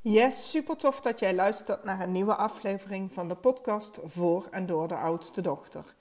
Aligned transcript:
Yes, 0.00 0.50
super 0.50 0.76
tof 0.76 1.00
dat 1.00 1.18
jij 1.18 1.34
luistert 1.34 1.84
naar 1.84 2.00
een 2.00 2.12
nieuwe 2.12 2.34
aflevering 2.34 3.12
van 3.12 3.28
de 3.28 3.34
podcast 3.34 4.00
Voor 4.04 4.48
en 4.50 4.66
Door 4.66 4.88
de 4.88 4.96
Oudste 4.96 5.40
Dochter. 5.40 5.94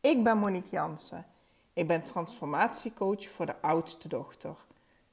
Ik 0.00 0.24
ben 0.24 0.38
Monique 0.38 0.70
Jansen. 0.70 1.26
Ik 1.72 1.86
ben 1.86 2.02
transformatiecoach 2.02 3.28
voor 3.28 3.46
de 3.46 3.60
oudste 3.60 4.08
dochter. 4.08 4.56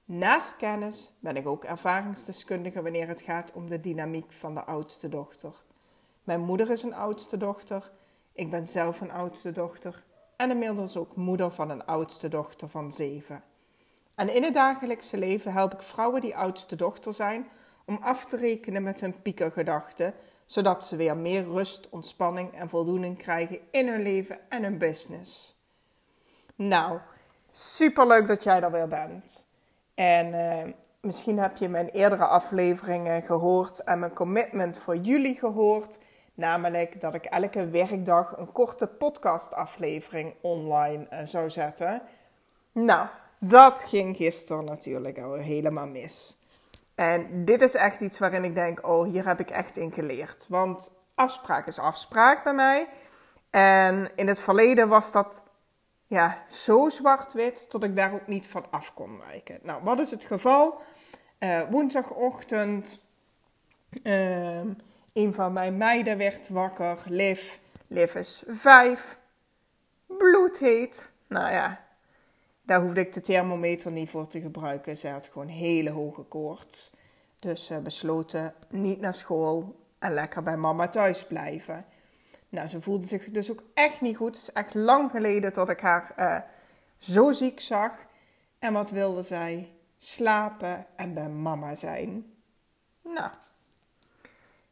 Naast 0.05 0.55
kennis 0.55 1.11
ben 1.19 1.35
ik 1.35 1.47
ook 1.47 1.63
ervaringsdeskundige 1.63 2.81
wanneer 2.81 3.07
het 3.07 3.21
gaat 3.21 3.51
om 3.53 3.69
de 3.69 3.79
dynamiek 3.79 4.31
van 4.31 4.53
de 4.53 4.63
oudste 4.63 5.09
dochter. 5.09 5.53
Mijn 6.23 6.41
moeder 6.41 6.71
is 6.71 6.83
een 6.83 6.95
oudste 6.95 7.37
dochter, 7.37 7.91
ik 8.31 8.49
ben 8.49 8.65
zelf 8.65 9.01
een 9.01 9.11
oudste 9.11 9.51
dochter 9.51 10.03
en 10.37 10.51
inmiddels 10.51 10.97
ook 10.97 11.15
moeder 11.15 11.51
van 11.51 11.69
een 11.69 11.85
oudste 11.85 12.27
dochter 12.27 12.69
van 12.69 12.91
zeven. 12.91 13.43
En 14.15 14.35
in 14.35 14.43
het 14.43 14.53
dagelijkse 14.53 15.17
leven 15.17 15.53
help 15.53 15.73
ik 15.73 15.81
vrouwen 15.81 16.21
die 16.21 16.37
oudste 16.37 16.75
dochter 16.75 17.13
zijn 17.13 17.47
om 17.87 17.99
af 18.01 18.25
te 18.25 18.37
rekenen 18.37 18.83
met 18.83 18.99
hun 18.99 19.21
piekergedachten, 19.21 20.13
zodat 20.45 20.85
ze 20.85 20.95
weer 20.95 21.17
meer 21.17 21.43
rust, 21.43 21.89
ontspanning 21.89 22.53
en 22.53 22.69
voldoening 22.69 23.17
krijgen 23.17 23.59
in 23.71 23.87
hun 23.87 24.01
leven 24.01 24.39
en 24.49 24.63
hun 24.63 24.77
business. 24.77 25.55
Nou, 26.55 26.99
super 27.51 28.07
leuk 28.07 28.27
dat 28.27 28.43
jij 28.43 28.61
er 28.61 28.71
weer 28.71 28.87
bent. 28.87 29.47
En 29.95 30.27
uh, 30.27 30.73
misschien 31.01 31.39
heb 31.39 31.57
je 31.57 31.69
mijn 31.69 31.89
eerdere 31.89 32.25
afleveringen 32.25 33.21
gehoord 33.21 33.83
en 33.83 33.99
mijn 33.99 34.13
commitment 34.13 34.77
voor 34.77 34.95
jullie 34.95 35.35
gehoord. 35.35 35.99
Namelijk 36.33 37.01
dat 37.01 37.13
ik 37.13 37.25
elke 37.25 37.69
werkdag 37.69 38.37
een 38.37 38.51
korte 38.51 38.87
podcastaflevering 38.87 40.33
online 40.41 41.07
uh, 41.11 41.19
zou 41.23 41.49
zetten. 41.49 42.01
Nou, 42.71 43.07
dat 43.39 43.83
ging 43.83 44.17
gisteren 44.17 44.65
natuurlijk 44.65 45.19
al 45.19 45.33
helemaal 45.33 45.87
mis. 45.87 46.37
En 46.97 47.45
dit 47.45 47.61
is 47.61 47.75
echt 47.75 47.99
iets 47.99 48.19
waarin 48.19 48.43
ik 48.43 48.53
denk: 48.53 48.87
oh, 48.87 49.07
hier 49.07 49.27
heb 49.27 49.39
ik 49.39 49.49
echt 49.49 49.77
in 49.77 49.91
geleerd. 49.91 50.45
Want 50.49 50.97
afspraak 51.15 51.67
is 51.67 51.79
afspraak 51.79 52.43
bij 52.43 52.53
mij. 52.53 52.87
En 53.49 54.11
in 54.15 54.27
het 54.27 54.39
verleden 54.39 54.87
was 54.87 55.11
dat 55.11 55.43
ja, 56.07 56.37
zo 56.47 56.89
zwart-wit 56.89 57.71
dat 57.71 57.83
ik 57.83 57.95
daar 57.95 58.13
ook 58.13 58.27
niet 58.27 58.47
van 58.47 58.65
af 58.71 58.93
kon 58.93 59.17
wijken. 59.17 59.59
Nou, 59.63 59.83
wat 59.83 59.99
is 59.99 60.11
het 60.11 60.25
geval? 60.25 60.81
Uh, 61.39 61.61
woensdagochtend, 61.69 63.01
uh, 64.03 64.61
een 65.13 65.33
van 65.33 65.53
mijn 65.53 65.77
meiden 65.77 66.17
werd 66.17 66.49
wakker. 66.49 67.03
Liv, 67.05 67.57
Liv 67.87 68.15
is 68.15 68.43
vijf, 68.47 69.17
bloedheet. 70.05 71.09
Nou 71.27 71.51
ja, 71.51 71.86
daar 72.67 72.81
hoefde 72.81 72.99
ik 72.99 73.13
de 73.13 73.21
thermometer 73.21 73.91
niet 73.91 74.09
voor 74.09 74.27
te 74.27 74.41
gebruiken. 74.41 74.97
Ze 74.97 75.07
had 75.07 75.27
gewoon 75.27 75.47
hele 75.47 75.89
hoge 75.89 76.23
koorts. 76.23 76.95
Dus 77.39 77.71
uh, 77.71 77.77
besloten 77.77 78.53
niet 78.69 78.99
naar 78.99 79.13
school 79.13 79.75
en 79.99 80.13
lekker 80.13 80.43
bij 80.43 80.57
mama 80.57 80.87
thuis 80.87 81.25
blijven. 81.25 81.85
Nou, 82.49 82.67
ze 82.67 82.81
voelde 82.81 83.05
zich 83.05 83.31
dus 83.31 83.51
ook 83.51 83.63
echt 83.73 84.01
niet 84.01 84.17
goed. 84.17 84.35
Het 84.35 84.41
is 84.41 84.51
echt 84.51 84.73
lang 84.73 85.11
geleden 85.11 85.53
dat 85.53 85.69
ik 85.69 85.79
haar 85.79 86.13
uh, 86.19 86.37
zo 86.97 87.31
ziek 87.31 87.59
zag. 87.59 87.91
En 88.59 88.73
wat 88.73 88.89
wilde 88.89 89.23
zij? 89.23 89.71
Slapen 89.97 90.85
en 90.95 91.13
bij 91.13 91.29
mama 91.29 91.75
zijn. 91.75 92.33
Nou, 93.03 93.31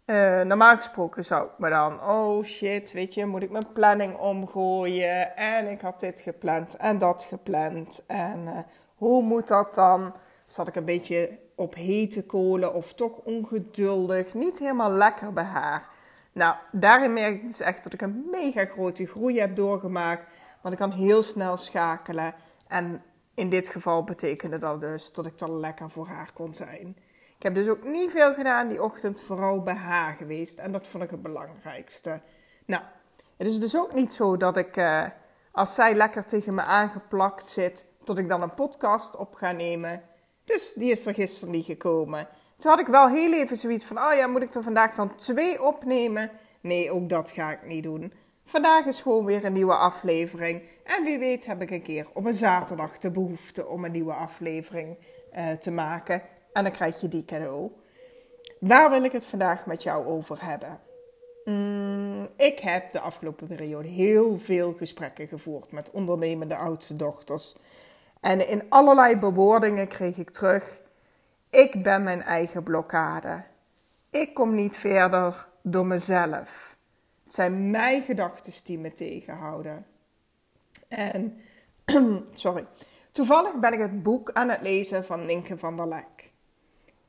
uh, 0.06 0.42
normaal 0.42 0.75
gesproken 0.75 1.25
zou 1.25 1.45
ik 1.45 1.58
me 1.58 1.70
dan, 1.70 2.02
oh 2.02 2.44
shit, 2.44 2.92
weet 2.92 3.14
je, 3.14 3.25
moet 3.25 3.42
ik 3.42 3.52
mijn 3.52 3.72
planning 3.73 4.17
omgooien? 4.17 5.36
En 5.36 5.67
ik 5.67 5.81
had 5.81 6.00
dit 6.00 6.20
gepland 6.20 6.75
en 6.75 6.97
dat 6.97 7.23
gepland. 7.23 8.03
En 8.08 8.39
uh, 8.45 8.58
hoe 8.95 9.23
moet 9.23 9.47
dat 9.47 9.73
dan? 9.73 10.16
Zat 10.45 10.67
ik 10.67 10.75
een 10.75 10.86
beetje 10.86 11.39
op 11.56 11.75
hete 11.75 12.25
kolen 12.25 12.73
of 12.73 12.94
toch 12.94 13.17
ongeduldig, 13.17 14.34
niet 14.34 14.59
helemaal 14.59 14.92
lekker 14.92 15.34
bij 15.34 15.44
haar. 15.44 15.89
Nou, 16.31 16.56
daarin 16.72 17.14
merk 17.14 17.36
ik 17.36 17.47
dus 17.47 17.59
echt 17.59 17.84
dat 17.84 17.94
ik 17.94 18.02
een 18.02 18.28
mega 18.31 18.66
grote 18.66 19.06
groei 19.06 19.40
heb 19.40 19.56
doorgemaakt. 19.56 20.31
Want 20.62 20.74
ik 20.74 20.80
kan 20.80 20.91
heel 20.91 21.24
snel 21.24 21.57
schakelen. 21.57 22.34
En 22.68 23.03
in 23.34 23.50
dit 23.50 23.69
geval 23.69 24.03
betekende 24.03 24.57
dat 24.57 24.81
dus 24.81 25.13
dat 25.13 25.25
ik 25.25 25.38
dan 25.38 25.59
lekker 25.59 25.90
voor 25.90 26.07
haar 26.07 26.30
kon 26.34 26.53
zijn. 26.53 26.97
Ik 27.38 27.44
heb 27.44 27.53
dus 27.53 27.68
ook 27.68 27.84
niet 27.84 28.12
veel 28.12 28.34
gedaan 28.34 28.68
die 28.68 28.84
ochtend, 28.84 29.22
vooral 29.22 29.62
bij 29.62 29.73
haar 29.73 30.13
geweest. 30.13 30.57
En 30.57 30.72
dat 30.72 30.88
vond 30.88 31.03
ik 31.03 31.09
het 31.09 31.22
belangrijkste. 31.22 32.22
Nou, 32.66 32.84
het 33.38 33.47
is 33.47 33.59
dus 33.59 33.78
ook 33.78 33.94
niet 33.94 34.13
zo 34.13 34.38
dat 34.38 34.57
ik, 34.57 34.78
uh, 34.78 35.03
als 35.51 35.75
zij 35.75 35.94
lekker 35.94 36.25
tegen 36.25 36.56
me 36.56 36.62
aangeplakt 36.62 37.47
zit, 37.47 37.85
dat 38.03 38.18
ik 38.18 38.29
dan 38.29 38.41
een 38.41 38.53
podcast 38.53 39.16
op 39.16 39.35
ga 39.35 39.51
nemen. 39.51 40.01
Dus 40.44 40.74
die 40.74 40.91
is 40.91 41.06
er 41.06 41.13
gisteren 41.13 41.53
niet 41.53 41.66
gekomen. 41.66 42.28
Toen 42.57 42.72
had 42.72 42.79
ik 42.79 42.88
wel 42.88 43.07
heel 43.07 43.34
even 43.34 43.57
zoiets 43.57 43.85
van: 43.85 43.97
oh 43.97 44.13
ja, 44.13 44.28
moet 44.28 44.44
ik 44.44 44.53
er 44.53 44.63
vandaag 44.63 44.95
dan 44.95 45.16
twee 45.16 45.63
opnemen? 45.63 46.31
Nee, 46.62 46.91
ook 46.91 47.09
dat 47.09 47.29
ga 47.29 47.51
ik 47.51 47.66
niet 47.66 47.84
doen. 47.84 48.13
Vandaag 48.45 48.85
is 48.85 49.01
gewoon 49.01 49.25
weer 49.25 49.45
een 49.45 49.53
nieuwe 49.53 49.75
aflevering. 49.75 50.62
En 50.84 51.03
wie 51.03 51.19
weet 51.19 51.45
heb 51.45 51.62
ik 51.62 51.72
een 51.72 51.81
keer 51.81 52.07
op 52.13 52.25
een 52.25 52.34
zaterdag 52.34 52.97
de 52.97 53.12
behoefte 53.12 53.68
om 53.68 53.85
een 53.85 53.91
nieuwe 53.91 54.13
aflevering 54.13 54.97
uh, 55.38 55.51
te 55.51 55.72
maken. 55.72 56.22
En 56.56 56.64
dan 56.64 56.72
krijg 56.72 57.02
je 57.02 57.08
die 57.08 57.26
cadeau. 57.26 57.72
Waar 58.60 58.90
wil 58.90 59.04
ik 59.04 59.12
het 59.12 59.26
vandaag 59.26 59.66
met 59.66 59.84
jou 59.84 60.06
over 60.06 60.46
hebben? 60.46 60.80
Mm, 61.46 62.30
ik 62.36 62.60
heb 62.60 62.92
de 62.92 63.00
afgelopen 63.00 63.48
periode 63.48 63.88
heel 63.88 64.38
veel 64.38 64.74
gesprekken 64.74 65.28
gevoerd 65.28 65.72
met 65.72 65.92
ondernemende 65.92 66.56
oudste 66.56 66.94
dochters. 66.94 67.56
En 68.22 68.50
in 68.50 68.64
allerlei 68.70 69.18
bewoordingen 69.18 69.88
kreeg 69.88 70.18
ik 70.18 70.30
terug: 70.30 70.82
ik 71.52 71.84
ben 71.84 72.04
mijn 72.04 72.22
eigen 72.22 72.64
blokkade. 72.64 73.44
Ik 74.12 74.34
kom 74.34 74.56
niet 74.56 74.76
verder 74.76 75.48
door 75.62 75.86
mezelf. 75.86 76.76
Het 77.24 77.34
zijn 77.34 77.72
mijn 77.72 78.04
gedachten 78.04 78.54
die 78.66 78.80
me 78.80 78.94
tegenhouden. 78.94 79.86
En, 80.88 81.40
sorry. 82.34 82.66
Toevallig 83.12 83.60
ben 83.60 83.74
ik 83.74 83.80
het 83.80 84.04
boek 84.04 84.32
aan 84.32 84.50
het 84.50 84.62
lezen 84.62 85.06
van 85.06 85.26
Ninke 85.26 85.58
van 85.58 85.76
der 85.76 85.88
Lek. 85.88 86.15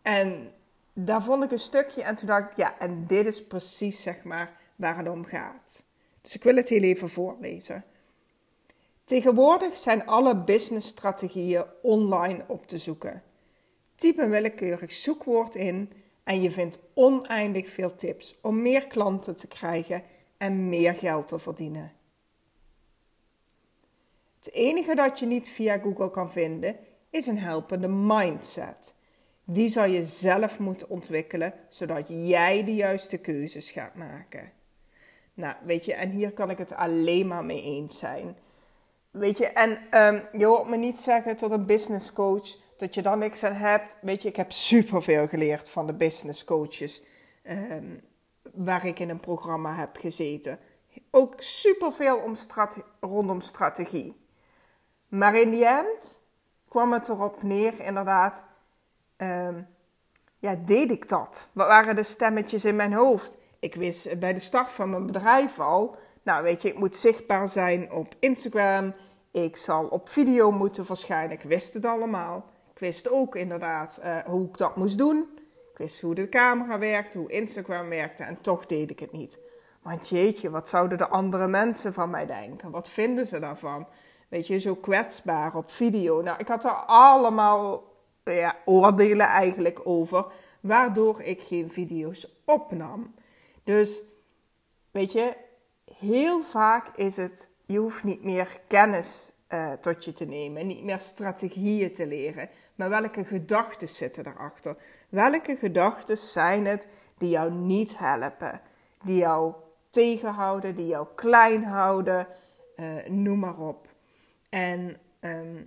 En 0.06 0.53
daar 0.93 1.22
vond 1.22 1.44
ik 1.44 1.50
een 1.50 1.59
stukje 1.59 2.03
en 2.03 2.17
toen 2.17 2.27
dacht 2.27 2.50
ik, 2.50 2.56
ja, 2.56 2.78
en 2.78 3.06
dit 3.06 3.27
is 3.27 3.47
precies 3.47 4.03
zeg 4.03 4.25
maar 4.25 4.56
waar 4.77 4.99
het 4.99 5.09
om 5.09 5.25
gaat. 5.25 5.84
Dus 6.21 6.34
ik 6.34 6.43
wil 6.43 6.56
het 6.56 6.69
heel 6.69 6.83
even 6.83 7.09
voorlezen. 7.09 7.84
Tegenwoordig 9.05 9.77
zijn 9.77 10.06
alle 10.06 10.37
businessstrategieën 10.37 11.65
online 11.83 12.45
op 12.47 12.66
te 12.66 12.78
zoeken. 12.78 13.22
Typ 13.95 14.19
een 14.19 14.31
willekeurig 14.31 14.93
zoekwoord 14.93 15.55
in 15.55 15.93
en 16.25 16.43
je 16.43 16.50
vindt 16.50 16.78
oneindig 16.95 17.69
veel 17.69 17.95
tips 17.95 18.39
om 18.41 18.62
meer 18.62 18.87
klanten 18.87 19.37
te 19.37 19.49
krijgen 19.49 20.03
en 20.37 20.69
meer 20.69 20.95
geld 20.95 21.28
te 21.28 21.39
verdienen. 21.39 21.93
Het 24.37 24.53
enige 24.53 24.95
dat 24.95 25.19
je 25.19 25.27
niet 25.27 25.49
via 25.49 25.78
Google 25.78 26.11
kan 26.11 26.33
vinden 26.33 26.77
is 27.11 27.27
een 27.27 27.39
helpende 27.39 27.89
mindset. 27.89 28.96
Die 29.49 29.69
zal 29.69 29.84
je 29.84 30.05
zelf 30.05 30.59
moeten 30.59 30.89
ontwikkelen, 30.89 31.55
zodat 31.69 32.09
jij 32.09 32.65
de 32.65 32.75
juiste 32.75 33.19
keuzes 33.19 33.71
gaat 33.71 33.95
maken. 33.95 34.53
Nou, 35.34 35.55
weet 35.65 35.84
je, 35.84 35.95
en 35.95 36.11
hier 36.11 36.33
kan 36.33 36.51
ik 36.51 36.59
het 36.59 36.73
alleen 36.73 37.27
maar 37.27 37.45
mee 37.45 37.62
eens 37.62 37.99
zijn. 37.99 38.37
Weet 39.11 39.39
je, 39.39 39.47
en 39.47 39.71
um, 40.05 40.23
je 40.39 40.47
hoort 40.47 40.69
me 40.69 40.77
niet 40.77 40.99
zeggen 40.99 41.37
tot 41.37 41.51
een 41.51 41.67
business 41.67 42.12
coach 42.12 42.49
dat 42.77 42.95
je 42.95 43.03
dan 43.03 43.19
niks 43.19 43.45
aan 43.45 43.53
hebt. 43.53 43.99
Weet 44.01 44.23
je, 44.23 44.29
ik 44.29 44.37
heb 44.37 44.53
superveel 44.53 45.29
geleerd 45.29 45.69
van 45.69 45.87
de 45.87 45.95
business 45.95 46.45
coaches 46.45 47.03
um, 47.49 48.01
waar 48.53 48.87
ik 48.87 48.99
in 48.99 49.09
een 49.09 49.21
programma 49.21 49.75
heb 49.75 49.97
gezeten. 49.97 50.59
Ook 51.11 51.34
superveel 51.37 52.17
om 52.17 52.34
rondom 53.01 53.41
strategie. 53.41 54.17
Maar 55.09 55.41
in 55.41 55.51
die 55.51 55.67
end 55.67 56.21
kwam 56.69 56.93
het 56.93 57.09
erop 57.09 57.43
neer, 57.43 57.81
inderdaad. 57.81 58.45
Um, 59.16 59.66
ja, 60.38 60.54
deed 60.65 60.91
ik 60.91 61.09
dat? 61.09 61.47
Wat 61.53 61.66
waren 61.66 61.97
de 61.97 62.03
stemmetjes 62.03 62.65
in 62.65 62.77
mijn 62.77 62.92
hoofd? 62.92 63.36
Ik 63.59 63.74
wist 63.74 64.18
bij 64.18 64.33
de 64.33 64.41
start 64.41 64.71
van 64.71 64.91
mijn 64.91 65.07
bedrijf 65.07 65.60
al. 65.60 65.97
Nou, 66.22 66.42
weet 66.42 66.63
je, 66.63 66.68
ik 66.68 66.78
moet 66.78 66.97
zichtbaar 66.97 67.48
zijn 67.48 67.92
op 67.92 68.15
Instagram. 68.18 68.95
Ik 69.30 69.57
zal 69.57 69.86
op 69.86 70.09
video 70.09 70.51
moeten 70.51 70.86
verschijnen. 70.86 71.36
Ik 71.36 71.42
wist 71.42 71.74
het 71.74 71.84
allemaal. 71.84 72.45
Ik 72.72 72.78
wist 72.78 73.10
ook 73.10 73.34
inderdaad 73.34 74.01
uh, 74.04 74.18
hoe 74.18 74.48
ik 74.48 74.59
dat 74.59 74.77
moest 74.77 74.98
doen. 74.98 75.28
Ik 75.72 75.78
wist 75.78 76.01
hoe 76.01 76.15
de 76.15 76.28
camera 76.28 76.78
werkte, 76.78 77.18
hoe 77.18 77.30
Instagram 77.30 77.89
werkte. 77.89 78.22
En 78.22 78.41
toch 78.41 78.66
deed 78.66 78.91
ik 78.91 78.98
het 78.98 79.13
niet. 79.13 79.41
Want 79.83 80.09
jeetje, 80.09 80.51
wat 80.51 80.68
zouden 80.68 80.98
de 80.98 81.09
andere 81.09 81.47
mensen 81.47 81.92
van 81.92 82.10
mij 82.10 82.27
denken? 82.27 82.71
Wat 82.71 82.89
vinden 82.89 83.27
ze 83.27 83.39
daarvan? 83.39 83.86
Weet 84.28 84.47
je, 84.47 84.59
zo 84.59 84.74
kwetsbaar 84.74 85.54
op 85.54 85.71
video. 85.71 86.22
Nou, 86.22 86.39
ik 86.39 86.48
had 86.48 86.65
er 86.65 86.84
allemaal 86.86 87.83
ja, 88.34 88.57
oordelen 88.65 89.27
eigenlijk 89.27 89.81
over. 89.84 90.27
Waardoor 90.61 91.21
ik 91.23 91.41
geen 91.41 91.71
video's 91.71 92.28
opnam. 92.45 93.15
Dus, 93.65 94.03
weet 94.91 95.13
je, 95.13 95.37
heel 95.99 96.43
vaak 96.43 96.97
is 96.97 97.17
het 97.17 97.49
je 97.67 97.78
hoeft 97.78 98.05
niet 98.05 98.25
meer 98.25 98.61
kennis 98.67 99.28
eh, 99.47 99.73
tot 99.73 100.05
je 100.05 100.13
te 100.13 100.25
nemen. 100.25 100.67
Niet 100.67 100.84
meer 100.84 101.01
strategieën 101.01 101.93
te 101.93 102.07
leren. 102.07 102.49
Maar 102.75 102.89
welke 102.89 103.25
gedachten 103.25 103.89
zitten 103.89 104.25
daarachter? 104.25 104.77
Welke 105.09 105.57
gedachten 105.57 106.19
zijn 106.19 106.67
het 106.67 106.89
die 107.19 107.28
jou 107.28 107.53
niet 107.53 107.99
helpen? 107.99 108.61
Die 109.03 109.17
jou 109.17 109.55
tegenhouden, 109.91 110.75
die 110.77 110.87
jou 110.87 111.07
klein 111.15 111.65
houden, 111.65 112.27
uh, 112.77 113.07
noem 113.07 113.39
maar 113.39 113.59
op. 113.59 113.89
En 114.49 114.97
ehm, 115.21 115.63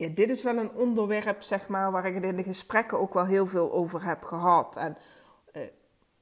ja, 0.00 0.08
dit 0.08 0.30
is 0.30 0.42
wel 0.42 0.56
een 0.56 0.72
onderwerp, 0.72 1.42
zeg 1.42 1.68
maar, 1.68 1.90
waar 1.90 2.06
ik 2.06 2.14
het 2.14 2.24
in 2.24 2.36
de 2.36 2.42
gesprekken 2.42 2.98
ook 2.98 3.14
wel 3.14 3.26
heel 3.26 3.46
veel 3.46 3.72
over 3.72 4.04
heb 4.04 4.24
gehad. 4.24 4.76
En 4.76 4.96
uh, 5.56 5.62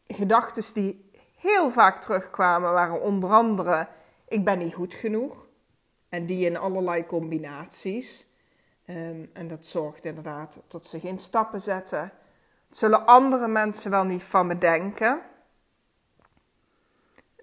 gedachten 0.07 0.75
die 0.75 1.11
heel 1.37 1.71
vaak 1.71 2.01
terugkwamen 2.01 2.73
waren 2.73 3.03
onder 3.03 3.31
andere: 3.31 3.89
ik 4.29 4.45
ben 4.45 4.59
niet 4.59 4.75
goed 4.75 4.95
genoeg. 4.95 5.47
En 6.09 6.27
die 6.27 6.47
in 6.47 6.57
allerlei 6.57 7.07
combinaties. 7.07 8.27
Ehm, 8.85 9.25
en 9.33 9.49
dat 9.49 9.67
zorgt 9.67 10.05
inderdaad 10.05 10.63
tot 10.67 10.87
ze 10.87 11.01
geen 11.01 11.19
stappen 11.19 11.61
zetten. 11.61 12.13
zullen 12.71 13.07
andere 13.07 13.49
mensen 13.49 13.91
wel 13.91 14.05
niet 14.05 14.23
van 14.23 14.47
me 14.47 14.59
denken. 14.59 15.21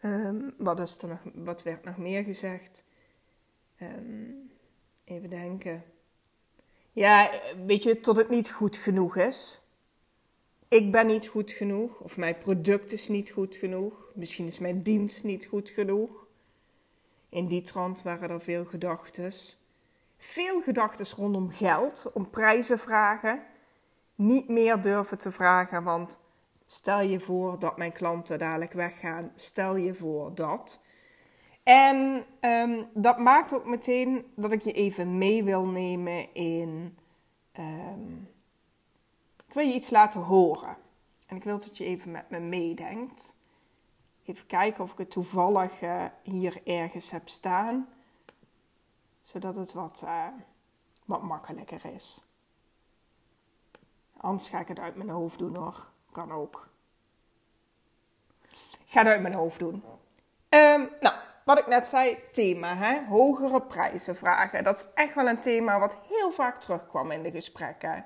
Um, 0.02 0.54
wat, 0.58 0.80
is 0.80 1.02
er 1.02 1.08
nog, 1.08 1.20
wat 1.34 1.64
werd 1.64 1.84
nog 1.84 1.98
meer 1.98 2.24
gezegd? 2.24 2.84
Ehm, 3.78 4.32
even 5.04 5.30
denken. 5.30 5.84
Ja, 6.96 7.32
weet 7.66 7.84
je, 7.84 8.00
tot 8.00 8.16
het 8.16 8.30
niet 8.30 8.52
goed 8.52 8.78
genoeg 8.78 9.18
is. 9.18 9.62
Ik 10.68 10.92
ben 10.92 11.08
niet 11.08 11.28
goed 11.28 11.52
genoeg, 11.52 12.00
of 12.00 12.18
mijn 12.18 12.38
product 12.38 12.92
is 12.92 13.08
niet 13.08 13.30
goed 13.32 13.56
genoeg. 13.56 14.12
Misschien 14.14 14.46
is 14.46 14.60
mijn 14.60 14.82
dienst 14.82 15.24
niet 15.24 15.46
goed 15.46 15.70
genoeg. 15.70 16.26
In 17.30 17.48
die 17.48 17.62
trant 17.62 18.02
waren 18.02 18.30
er 18.30 18.42
veel 18.42 18.66
gedachten. 18.66 19.34
Veel 20.18 20.62
gedachten 20.62 21.06
rondom 21.16 21.52
geld, 21.52 22.12
om 22.14 22.30
prijzen 22.30 22.80
vragen. 22.80 23.44
Niet 24.16 24.48
meer 24.48 24.82
durven 24.82 25.18
te 25.18 25.32
vragen, 25.32 25.84
want 25.84 26.20
stel 26.66 27.02
je 27.02 27.20
voor 27.20 27.60
dat 27.60 27.78
mijn 27.78 27.92
klanten 27.92 28.40
dadelijk 28.40 28.74
weggaan. 28.74 29.32
Stel 29.36 29.76
je 29.76 29.94
voor 29.94 30.36
dat. 30.36 30.82
En 31.66 32.26
ehm, 32.40 32.84
dat 32.94 33.18
maakt 33.18 33.54
ook 33.54 33.66
meteen 33.66 34.32
dat 34.36 34.52
ik 34.52 34.62
je 34.62 34.72
even 34.72 35.18
mee 35.18 35.44
wil 35.44 35.66
nemen 35.66 36.34
in. 36.34 36.98
Ehm, 37.52 38.14
ik 39.48 39.54
wil 39.54 39.64
je 39.64 39.74
iets 39.74 39.90
laten 39.90 40.22
horen. 40.22 40.78
En 41.28 41.36
ik 41.36 41.44
wil 41.44 41.60
dat 41.60 41.78
je 41.78 41.86
even 41.86 42.12
met 42.12 42.30
me 42.30 42.40
meedenkt. 42.40 43.36
Even 44.26 44.46
kijken 44.46 44.84
of 44.84 44.92
ik 44.92 44.98
het 44.98 45.12
toevallig 45.12 45.82
uh, 45.82 46.06
hier 46.24 46.62
ergens 46.66 47.12
heb 47.12 47.30
staan. 47.30 47.90
Zodat 49.22 49.56
het 49.56 49.74
wat, 49.74 50.02
uh, 50.06 50.28
wat 51.06 51.22
makkelijker 51.22 51.86
is. 51.86 52.26
Anders 54.18 54.50
ga 54.50 54.60
ik 54.60 54.68
het 54.68 54.80
uit 54.80 54.96
mijn 54.96 55.10
hoofd 55.10 55.40
doen 55.40 55.56
hoor. 55.56 55.88
Kan 56.12 56.32
ook. 56.32 56.70
Ik 58.52 58.92
ga 58.92 59.00
het 59.00 59.08
uit 59.08 59.22
mijn 59.22 59.34
hoofd 59.34 59.60
doen. 59.60 59.84
Um, 60.50 60.90
nou, 61.00 61.16
wat 61.46 61.60
ik 61.60 61.68
net 61.68 61.88
zei, 61.88 62.18
thema, 62.32 62.76
hè? 62.76 63.06
hogere 63.06 63.62
prijzen 63.62 64.16
vragen. 64.16 64.64
Dat 64.64 64.76
is 64.76 64.86
echt 64.94 65.14
wel 65.14 65.28
een 65.28 65.42
thema 65.42 65.80
wat 65.80 65.96
heel 66.08 66.32
vaak 66.32 66.60
terugkwam 66.60 67.12
in 67.12 67.24
de 67.24 67.32
gesprekken. 67.32 68.06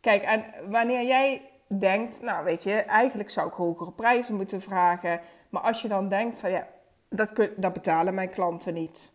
Kijk, 0.00 0.22
en 0.22 0.44
wanneer 0.70 1.02
jij 1.02 1.50
denkt, 1.66 2.20
nou 2.20 2.44
weet 2.44 2.62
je, 2.62 2.72
eigenlijk 2.72 3.30
zou 3.30 3.48
ik 3.48 3.54
hogere 3.54 3.92
prijzen 3.92 4.34
moeten 4.34 4.60
vragen. 4.60 5.20
Maar 5.48 5.62
als 5.62 5.82
je 5.82 5.88
dan 5.88 6.08
denkt 6.08 6.36
van 6.38 6.50
ja, 6.50 6.68
dat, 7.08 7.48
dat 7.56 7.72
betalen 7.72 8.14
mijn 8.14 8.30
klanten 8.30 8.74
niet. 8.74 9.12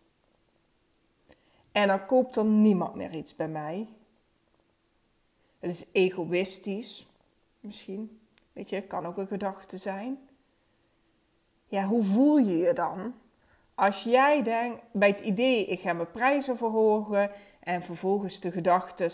En 1.72 1.88
dan 1.88 2.06
koopt 2.06 2.36
er 2.36 2.44
niemand 2.44 2.94
meer 2.94 3.14
iets 3.14 3.36
bij 3.36 3.48
mij. 3.48 3.88
Het 5.58 5.70
is 5.70 5.86
egoïstisch, 5.92 7.08
misschien. 7.60 8.20
Weet 8.52 8.68
je, 8.68 8.82
kan 8.82 9.06
ook 9.06 9.16
een 9.16 9.26
gedachte 9.26 9.76
zijn. 9.76 10.18
Ja, 11.66 11.84
hoe 11.84 12.02
voel 12.02 12.36
je 12.36 12.56
je 12.56 12.72
dan? 12.72 13.14
Als 13.74 14.02
jij 14.02 14.42
denkt, 14.42 14.82
bij 14.92 15.08
het 15.08 15.20
idee, 15.20 15.66
ik 15.66 15.80
ga 15.80 15.92
mijn 15.92 16.10
prijzen 16.10 16.56
verhogen 16.56 17.30
en 17.60 17.82
vervolgens 17.82 18.40
de 18.40 18.50
gedachten, 18.52 19.10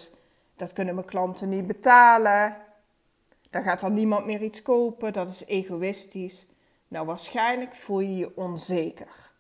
dat 0.57 0.73
kunnen 0.73 0.95
mijn 0.95 1.07
klanten 1.07 1.49
niet 1.49 1.67
betalen. 1.67 2.57
Dan 3.51 3.63
gaat 3.63 3.83
er 3.83 3.91
niemand 3.91 4.27
meer 4.27 4.43
iets 4.43 4.63
kopen, 4.63 5.13
dat 5.13 5.29
is 5.29 5.45
egoïstisch. 5.47 6.47
Nou, 6.89 7.07
waarschijnlijk 7.07 7.77
voel 7.77 8.01
je 8.01 8.17
je 8.17 8.37
onzeker. 8.37 9.31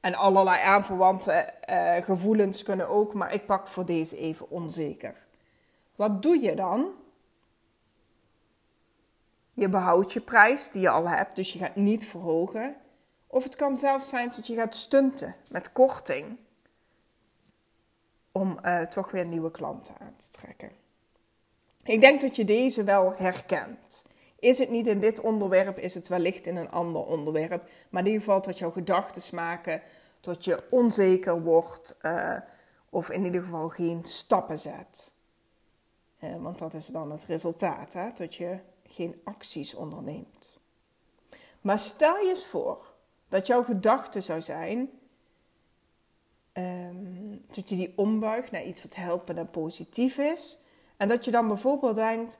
En 0.00 0.14
allerlei 0.14 0.62
aanverwante 0.62 1.52
uh, 1.70 1.94
gevoelens 2.04 2.62
kunnen 2.62 2.88
ook, 2.88 3.14
maar 3.14 3.32
ik 3.32 3.46
pak 3.46 3.68
voor 3.68 3.86
deze 3.86 4.16
even 4.16 4.50
onzeker. 4.50 5.26
Wat 5.94 6.22
doe 6.22 6.40
je 6.40 6.54
dan? 6.54 6.90
Je 9.50 9.68
behoudt 9.68 10.12
je 10.12 10.20
prijs 10.20 10.70
die 10.70 10.80
je 10.80 10.88
al 10.88 11.08
hebt, 11.08 11.36
dus 11.36 11.52
je 11.52 11.58
gaat 11.58 11.76
niet 11.76 12.06
verhogen. 12.06 12.76
Of 13.34 13.44
het 13.44 13.56
kan 13.56 13.76
zelfs 13.76 14.08
zijn 14.08 14.32
dat 14.36 14.46
je 14.46 14.54
gaat 14.54 14.74
stunten 14.74 15.34
met 15.50 15.72
korting 15.72 16.38
om 18.32 18.58
uh, 18.64 18.80
toch 18.80 19.10
weer 19.10 19.26
nieuwe 19.26 19.50
klanten 19.50 19.94
aan 20.00 20.14
te 20.16 20.30
trekken. 20.30 20.70
Ik 21.84 22.00
denk 22.00 22.20
dat 22.20 22.36
je 22.36 22.44
deze 22.44 22.84
wel 22.84 23.14
herkent. 23.16 24.04
Is 24.38 24.58
het 24.58 24.70
niet 24.70 24.86
in 24.86 25.00
dit 25.00 25.20
onderwerp, 25.20 25.78
is 25.78 25.94
het 25.94 26.08
wellicht 26.08 26.46
in 26.46 26.56
een 26.56 26.70
ander 26.70 27.04
onderwerp. 27.04 27.68
Maar 27.88 28.00
in 28.00 28.06
ieder 28.06 28.22
geval 28.22 28.42
dat 28.42 28.58
jouw 28.58 28.70
gedachten 28.70 29.34
maken, 29.34 29.82
tot 30.20 30.44
je 30.44 30.58
onzeker 30.70 31.42
wordt 31.42 31.96
uh, 32.02 32.36
of 32.88 33.10
in 33.10 33.24
ieder 33.24 33.42
geval 33.42 33.68
geen 33.68 34.04
stappen 34.04 34.58
zet. 34.58 35.12
Uh, 36.20 36.42
want 36.42 36.58
dat 36.58 36.74
is 36.74 36.86
dan 36.86 37.10
het 37.10 37.24
resultaat, 37.24 37.92
hè? 37.92 38.12
dat 38.14 38.34
je 38.34 38.58
geen 38.86 39.20
acties 39.24 39.74
onderneemt. 39.74 40.58
Maar 41.60 41.78
stel 41.78 42.16
je 42.16 42.28
eens 42.28 42.46
voor 42.46 42.92
dat 43.34 43.46
jouw 43.46 43.64
gedachte 43.64 44.20
zou 44.20 44.40
zijn 44.40 44.90
um, 46.52 47.44
dat 47.46 47.68
je 47.68 47.76
die 47.76 47.92
ombuigt 47.96 48.50
naar 48.50 48.64
iets 48.64 48.82
wat 48.82 48.94
helpend 48.94 49.38
en 49.38 49.50
positief 49.50 50.18
is. 50.18 50.58
En 50.96 51.08
dat 51.08 51.24
je 51.24 51.30
dan 51.30 51.48
bijvoorbeeld 51.48 51.96
denkt: 51.96 52.38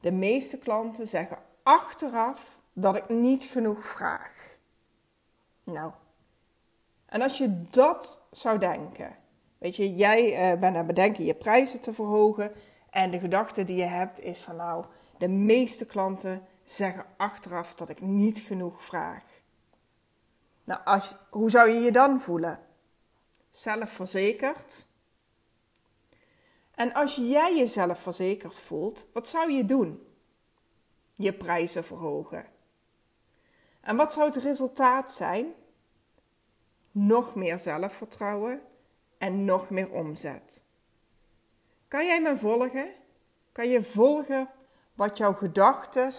de 0.00 0.12
meeste 0.12 0.58
klanten 0.58 1.06
zeggen 1.06 1.38
achteraf 1.62 2.58
dat 2.72 2.96
ik 2.96 3.08
niet 3.08 3.42
genoeg 3.42 3.84
vraag. 3.84 4.56
Nou, 5.64 5.92
en 7.06 7.22
als 7.22 7.38
je 7.38 7.62
dat 7.70 8.22
zou 8.30 8.58
denken, 8.58 9.16
weet 9.58 9.76
je, 9.76 9.94
jij 9.94 10.52
uh, 10.52 10.60
bent 10.60 10.64
aan 10.64 10.74
het 10.74 10.86
bedenken 10.86 11.24
je 11.24 11.34
prijzen 11.34 11.80
te 11.80 11.92
verhogen. 11.92 12.52
En 12.90 13.10
de 13.10 13.18
gedachte 13.18 13.64
die 13.64 13.76
je 13.76 13.82
hebt 13.82 14.20
is 14.20 14.38
van 14.38 14.56
nou, 14.56 14.84
de 15.18 15.28
meeste 15.28 15.86
klanten 15.86 16.42
zeggen 16.64 17.04
achteraf 17.16 17.74
dat 17.74 17.88
ik 17.88 18.00
niet 18.00 18.38
genoeg 18.38 18.84
vraag. 18.84 19.22
Nou, 20.70 20.82
als, 20.84 21.16
hoe 21.28 21.50
zou 21.50 21.70
je 21.70 21.80
je 21.80 21.92
dan 21.92 22.20
voelen? 22.20 22.60
Zelfverzekerd. 23.48 24.86
En 26.74 26.92
als 26.92 27.14
jij 27.14 27.56
jezelf 27.56 28.00
verzekerd 28.00 28.58
voelt, 28.58 29.06
wat 29.12 29.26
zou 29.26 29.52
je 29.52 29.64
doen? 29.64 30.06
Je 31.14 31.32
prijzen 31.32 31.84
verhogen. 31.84 32.46
En 33.80 33.96
wat 33.96 34.12
zou 34.12 34.26
het 34.26 34.36
resultaat 34.36 35.12
zijn? 35.12 35.52
Nog 36.90 37.34
meer 37.34 37.58
zelfvertrouwen 37.58 38.62
en 39.18 39.44
nog 39.44 39.70
meer 39.70 39.90
omzet. 39.90 40.64
Kan 41.88 42.06
jij 42.06 42.22
me 42.22 42.36
volgen? 42.36 42.92
Kan 43.52 43.68
je 43.68 43.82
volgen 43.82 44.50
wat 44.94 45.18
jouw 45.18 45.32
gedachten 45.32 46.12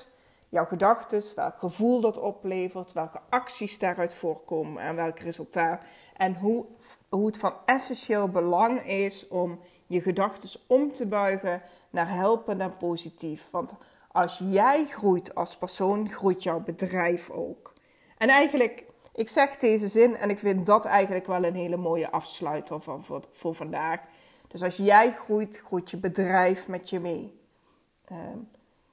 jouw 0.52 0.66
gedachten, 0.66 1.24
welk 1.36 1.60
gevoel 1.60 2.02
dat 2.02 2.20
oplevert, 2.20 2.94
welke 2.94 3.20
acties 3.30 3.80
daaruit 3.80 4.14
voorkomen 4.14 4.84
en 4.84 4.96
welk 4.96 5.20
resultaat. 5.20 5.82
En 6.18 6.36
hoe, 6.36 6.66
hoe 7.10 7.26
het 7.26 7.38
van 7.38 7.54
essentieel 7.66 8.28
belang 8.28 8.86
is 8.86 9.28
om 9.28 9.60
je 9.88 10.02
gedachten 10.02 10.60
om 10.68 10.94
te 10.94 11.06
buigen 11.06 11.62
naar 11.90 12.14
helpen 12.14 12.62
en 12.62 12.78
positief. 12.78 13.48
Want 13.52 13.74
als 14.12 14.42
jij 14.50 14.86
groeit 14.86 15.36
als 15.36 15.58
persoon, 15.58 16.10
groeit 16.10 16.44
jouw 16.44 16.60
bedrijf 16.60 17.30
ook. 17.30 17.74
En 18.18 18.30
eigenlijk, 18.30 18.84
ik 19.14 19.30
zeg 19.30 19.58
deze 19.58 19.88
zin 19.88 20.16
en 20.16 20.30
ik 20.30 20.40
vind 20.40 20.66
dat 20.66 20.86
eigenlijk 20.86 21.28
wel 21.28 21.44
een 21.44 21.56
hele 21.56 21.78
mooie 21.78 22.12
afsluiter 22.12 22.82
van, 22.82 23.04
voor, 23.30 23.56
vandaag. 23.56 24.00
Dus 24.48 24.64
als 24.64 24.78
jij 24.78 25.12
groeit, 25.12 25.64
groeit 25.66 25.92
je 25.92 25.98
bedrijf 25.98 26.68
met 26.68 26.90
je 26.90 27.00
mee. 27.00 27.40
Um, 28.12 28.50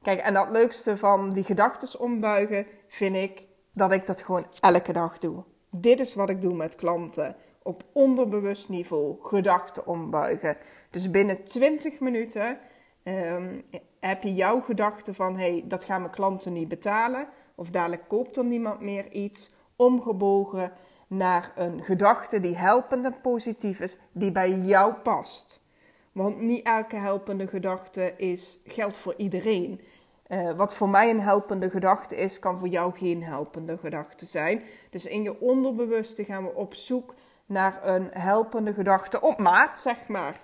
Kijk, 0.08 0.20
en 0.20 0.34
dat 0.34 0.50
leukste 0.50 0.96
van 0.96 1.30
die 1.30 1.44
gedachten 1.44 2.00
ombuigen 2.00 2.66
vind 2.86 3.16
ik 3.16 3.42
dat 3.72 3.92
ik 3.92 4.06
dat 4.06 4.22
gewoon 4.22 4.44
elke 4.60 4.92
dag 4.92 5.18
doe. 5.18 5.44
Dit 5.70 6.00
is 6.00 6.14
wat 6.14 6.28
ik 6.30 6.42
doe 6.42 6.54
met 6.54 6.74
klanten 6.74 7.36
op 7.62 7.82
onderbewust 7.92 8.68
niveau, 8.68 9.16
gedachten 9.22 9.86
ombuigen. 9.86 10.56
Dus 10.90 11.10
binnen 11.10 11.44
20 11.44 12.00
minuten 12.00 12.58
um, 13.04 13.64
heb 14.00 14.22
je 14.22 14.34
jouw 14.34 14.60
gedachte 14.60 15.14
van 15.14 15.36
hey, 15.36 15.64
dat 15.66 15.84
gaan 15.84 16.00
mijn 16.00 16.12
klanten 16.12 16.52
niet 16.52 16.68
betalen 16.68 17.28
of 17.54 17.70
dadelijk 17.70 18.08
koopt 18.08 18.36
er 18.36 18.44
niemand 18.44 18.80
meer 18.80 19.12
iets, 19.12 19.52
omgebogen 19.76 20.72
naar 21.06 21.52
een 21.56 21.82
gedachte 21.82 22.40
die 22.40 22.56
helpend 22.56 23.04
en 23.04 23.20
positief 23.20 23.80
is, 23.80 23.96
die 24.12 24.32
bij 24.32 24.50
jou 24.50 24.92
past. 24.92 25.66
Want 26.12 26.40
niet 26.40 26.64
elke 26.64 26.96
helpende 26.96 27.46
gedachte 27.46 28.14
is, 28.16 28.58
geldt 28.64 28.96
voor 28.96 29.14
iedereen. 29.16 29.80
Uh, 30.28 30.50
wat 30.52 30.74
voor 30.74 30.88
mij 30.88 31.10
een 31.10 31.20
helpende 31.20 31.70
gedachte 31.70 32.16
is, 32.16 32.38
kan 32.38 32.58
voor 32.58 32.68
jou 32.68 32.96
geen 32.96 33.22
helpende 33.22 33.78
gedachte 33.78 34.26
zijn. 34.26 34.62
Dus 34.90 35.06
in 35.06 35.22
je 35.22 35.40
onderbewuste 35.40 36.24
gaan 36.24 36.44
we 36.44 36.54
op 36.54 36.74
zoek 36.74 37.14
naar 37.46 37.86
een 37.86 38.08
helpende 38.12 38.74
gedachte 38.74 39.20
op 39.20 39.38
maat, 39.38 39.78
zeg 39.78 40.08
maar. 40.08 40.40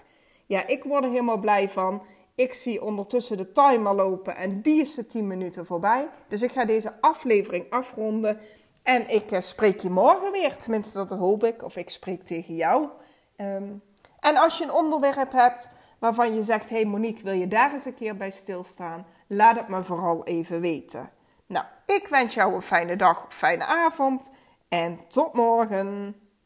Ja, 0.47 0.67
ik 0.67 0.85
word 0.85 1.05
er 1.05 1.11
helemaal 1.11 1.39
blij 1.39 1.69
van. 1.69 2.03
Ik 2.35 2.55
zie 2.55 2.83
ondertussen 2.83 3.37
de 3.37 3.53
timer 3.53 3.95
lopen 3.95 4.37
en 4.37 4.61
die 4.61 4.81
is 4.81 4.95
de 4.95 5.07
10 5.07 5.27
minuten 5.27 5.67
voorbij. 5.67 6.09
Dus 6.29 6.43
ik 6.43 6.53
ga 6.53 6.65
deze 6.65 6.93
aflevering 7.01 7.71
afronden. 7.71 8.39
En 8.83 9.09
ik 9.09 9.33
uh, 9.33 9.41
spreek 9.41 9.81
je 9.81 9.91
morgen 9.91 10.33
weer. 10.33 10.57
Tenminste, 10.57 11.07
dat 11.07 11.19
hoop 11.19 11.45
ik. 11.45 11.63
Of 11.63 11.77
ik 11.77 11.91
spreek 11.91 12.23
tegen 12.23 12.55
jou. 12.55 12.89
Um, 13.37 13.83
en 14.21 14.37
als 14.37 14.59
je 14.59 14.65
een 14.65 14.73
onderwerp 14.73 15.33
hebt 15.33 15.71
waarvan 15.99 16.35
je 16.35 16.43
zegt: 16.43 16.71
Hey 16.71 16.85
Monique, 16.85 17.23
wil 17.23 17.33
je 17.33 17.49
daar 17.49 17.73
eens 17.73 17.85
een 17.85 17.95
keer 17.95 18.17
bij 18.17 18.31
stilstaan? 18.31 19.07
Laat 19.27 19.57
het 19.57 19.69
me 19.69 19.83
vooral 19.83 20.25
even 20.25 20.61
weten. 20.61 21.11
Nou, 21.47 21.67
ik 21.87 22.07
wens 22.09 22.35
jou 22.35 22.55
een 22.55 22.63
fijne 22.63 22.97
dag 22.97 23.27
fijne 23.29 23.65
avond. 23.65 24.31
En 24.69 25.01
tot 25.09 25.33
morgen. 25.33 26.17